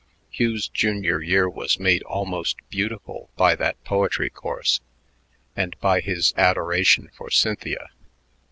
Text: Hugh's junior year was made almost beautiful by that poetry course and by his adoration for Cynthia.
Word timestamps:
Hugh's 0.31 0.67
junior 0.67 1.21
year 1.21 1.47
was 1.47 1.79
made 1.79 2.01
almost 2.01 2.55
beautiful 2.71 3.29
by 3.37 3.53
that 3.57 3.83
poetry 3.83 4.31
course 4.31 4.81
and 5.55 5.79
by 5.79 5.99
his 6.01 6.33
adoration 6.35 7.11
for 7.15 7.29
Cynthia. 7.29 7.91